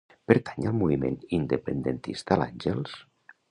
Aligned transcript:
Pertany 0.29 0.69
al 0.69 0.73
moviment 0.77 1.19
independentista 1.39 2.41
l'Angels? 2.43 2.99